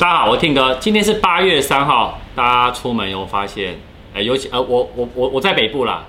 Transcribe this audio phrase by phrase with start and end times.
[0.00, 3.78] 大家好，我 Tim 哥，今天是八月三号，大家出门有发现？
[4.14, 6.06] 哎，尤其呃，我我我我在北部啦，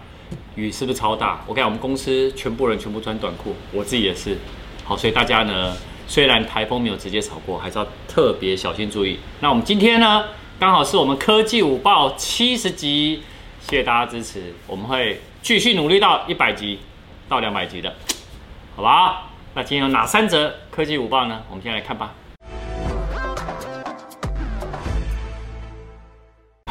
[0.55, 1.43] 雨是不是超大？
[1.45, 4.37] 我看我们公司全部人全部穿短裤，我自己也是。
[4.85, 5.75] 好，所以大家呢，
[6.07, 9.19] 虽然台风没有直接扫过，还是要特别小心注意。
[9.41, 10.23] 那我们今天呢，
[10.57, 13.21] 刚好是我们科技午报七十集，
[13.59, 16.79] 谢谢大家支持，我们会继续努力到一百集
[17.27, 17.93] 到两百集的，
[18.73, 19.23] 好吧？
[19.53, 21.41] 那今天有哪三则科技午报呢？
[21.49, 22.13] 我们先来看吧。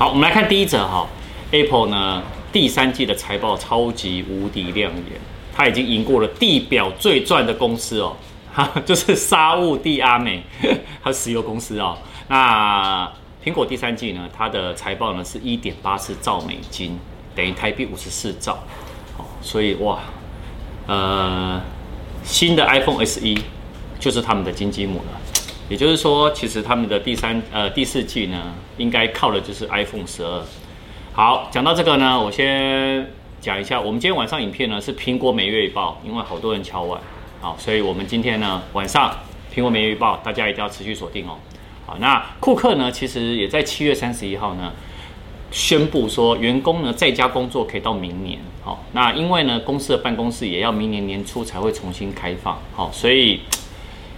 [0.01, 1.07] 好，我们来看第一则哈
[1.51, 5.21] ，Apple 呢第三季的财报超级无敌亮眼，
[5.55, 8.17] 它已经赢过了地表最赚的公司哦，
[8.51, 10.43] 哈， 就是沙乌地阿美，
[11.05, 11.99] 它石油公司哦。
[12.29, 13.13] 那
[13.45, 16.99] 苹果第三季呢，它的财报呢是一点八四兆美金，
[17.37, 18.55] 等于台币五十四兆，
[19.19, 19.99] 哦，所以哇，
[20.87, 21.61] 呃，
[22.25, 23.21] 新的 iPhone SE
[23.99, 25.20] 就是他们的金鸡母了。
[25.71, 30.43] 也就是说，其实他们的第三呃第四季呢，应该靠的就是 iPhone 十二。
[31.13, 33.09] 好，讲到这个呢，我先
[33.41, 37.01] 讲一下，我们今天晚上影片呢是苹果每月一报，因为好多人敲碗，
[37.41, 39.17] 好，所以我们今天呢晚上
[39.55, 41.39] 苹果每月一报，大家一定要持续锁定哦。
[41.87, 44.73] 好，那库克呢，其实也在七月三十一号呢
[45.53, 48.41] 宣布说，员工呢在家工作可以到明年。
[48.65, 53.39] 好，那因为呢公司的办公室也要明年年初才会重新开放，好，所以。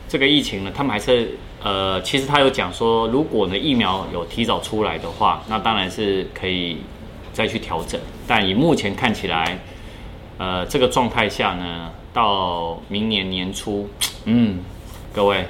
[0.08, 6.78] 这个疫情呢，他们还是呃，其实他有讲说，如果呢疫苗有提早出来的话，那当然是可以
[7.32, 8.00] 再去调整。
[8.26, 9.58] 但以目前看起来，
[10.38, 13.88] 呃，这个状态下呢，到明年年初，
[14.24, 14.58] 嗯，
[15.12, 15.46] 各位，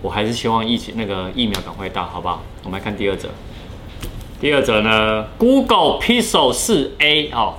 [0.00, 2.42] 我还是希望疫情那个疫苗赶快到，好不好？
[2.64, 3.28] 我们来看第二者。
[4.40, 7.56] 第二者呢，Google Pixel 4a 哦。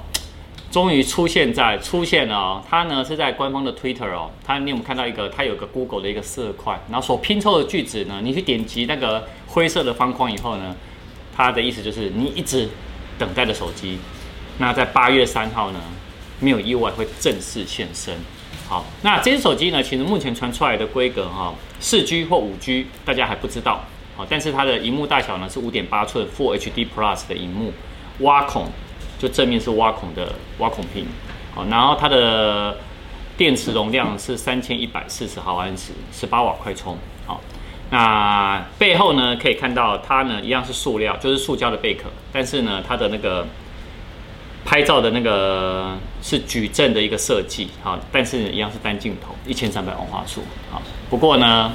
[0.71, 10.73] 终于出现在出现了哦，它呢是在官方的 Twitter 哦，它你有没有看到一个它有个 Google 的一个色块，然后所拼凑的句子呢，你去点击那个灰色的方框以后呢，
[11.35, 12.69] 它的意思就是你一直
[13.19, 13.99] 等待的手机，
[14.59, 15.79] 那在八月三号呢，
[16.39, 18.15] 没有意外会正式现身。
[18.69, 23.83] 好，那这只手机呢，其实目前传出来的规格哈，四 G 或五 G 大家还不知道，
[24.15, 27.73] 好，但是它的荧幕大小呢是五点八寸 Full HD Plus 的荧幕，
[28.19, 28.67] 挖孔。
[29.21, 31.05] 就正面是挖孔的挖孔屏，
[31.53, 32.79] 好，然后它的
[33.37, 37.39] 电池容量是三千一百四十毫安时，十八瓦快充，好，
[37.91, 43.45] 那背后呢可以看到它呢一样是塑料，就是塑胶的贝壳，但是呢它的那个
[44.65, 50.81] 拍照的那个是矩阵的一个设计，好，但是一样是单镜头，一千三百万画素，好，
[51.11, 51.73] 不过呢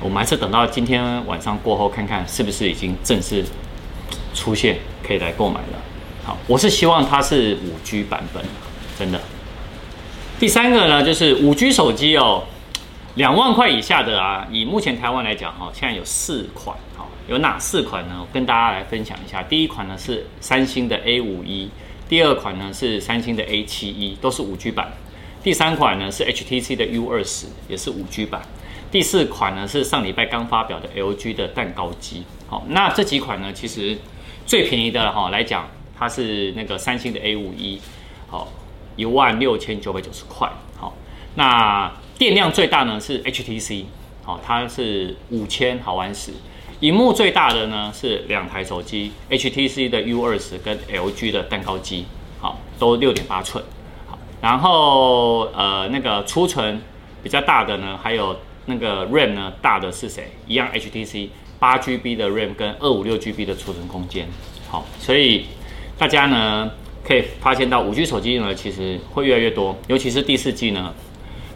[0.00, 3.44] 我们还是等到今天晚上过后看看是不是已经正式
[4.34, 5.78] 出现，可以来购买了。
[6.24, 8.42] 好，我是希望它是五 G 版本，
[8.98, 9.20] 真的。
[10.40, 12.44] 第三个呢，就是五 G 手机哦，
[13.16, 18.14] 两万块以下的啊，以目前台湾来讲哈，现在有四款，好，有哪四款呢？
[18.20, 19.42] 我跟大家来分享一下。
[19.42, 21.68] 第一款呢是三星的 A 五一，
[22.08, 24.90] 第二款呢是三星的 A 七一，都是五 G 版。
[25.42, 28.40] 第三款呢是 HTC 的 U 二十，也是五 G 版。
[28.90, 32.24] 第四款呢是上礼拜刚发表的 LG 的蛋糕机。
[32.46, 33.98] 好，那这几款呢，其实
[34.46, 35.68] 最便宜的哈来讲。
[35.96, 37.80] 它是那个三星的 A 五一，
[38.28, 38.48] 好，
[38.96, 40.94] 一万六千九百九十块，好，
[41.36, 43.84] 那电量最大呢是 HTC，
[44.24, 46.32] 好，它是五千毫安时，
[46.80, 52.06] 荧幕最大的呢是两台手机，HTC 的 U 二十跟 LG 的蛋糕机，
[52.40, 53.62] 好，都六点八寸，
[54.08, 56.82] 好，然后呃那个储存
[57.22, 60.32] 比较大的呢，还有那个 RAM 呢大的是谁？
[60.48, 61.28] 一样 HTC
[61.60, 64.26] 八 GB 的 RAM 跟二五六 GB 的储存空间，
[64.68, 65.46] 好，所以。
[65.96, 66.70] 大家呢
[67.06, 70.92] 可以发现到五 G 手机呢其实会越来越多，尤其是第四季呢，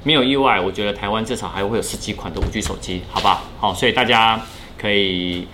[0.04, 3.42] 没有意外，我觉得台湾至少还会有十几款的五 G 手机，好吧？
[3.58, 4.40] 好，所以大家
[4.76, 5.48] 可以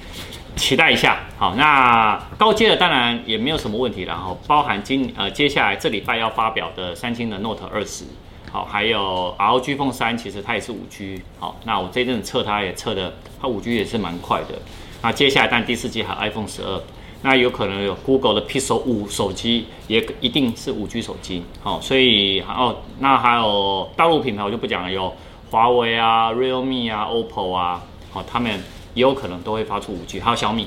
[0.57, 1.21] 期待一下。
[1.39, 8.05] 好，那高阶的当然也没有什么问题，然后包含今呃接下来这礼拜要发表的三星的 Note 二十，
[8.53, 11.23] 好，还有 ROG Phone 三，其实它也是五 G。
[11.39, 14.59] 好，那我这一阵子测它也测的，它五 G 也是蛮快的。
[15.03, 16.81] 那接下来但第四季还有 iPhone 十二。
[17.27, 21.43] 那有可能有 Google 的 Pixel 五手机，也一定是五 G 手机。
[21.63, 25.11] 好，所以哦，那还有大陆品牌我就不讲了，有
[25.51, 27.83] 华为啊、Realme 啊、OPPO 啊，
[28.13, 28.53] 好，他们
[28.93, 30.67] 也有可能都会发出五 G，还有小米，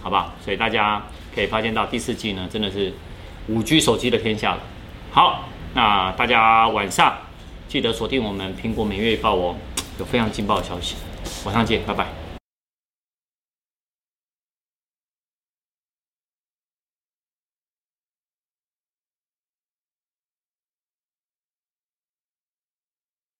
[0.00, 0.32] 好吧？
[0.44, 1.04] 所以大家
[1.34, 2.92] 可以发现到第四季呢，真的是
[3.48, 4.60] 五 G 手机的天下了。
[5.10, 7.12] 好，那大家晚上
[7.66, 9.56] 记得锁定我们苹果每月报哦，
[9.98, 10.94] 有非常劲爆的消息。
[11.44, 12.25] 晚上见，拜拜。